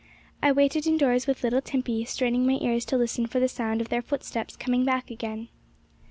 [0.41, 3.89] I waited indoors with little Timpey, straining my ears to listen for the sound of
[3.89, 5.47] their footsteps coming back again.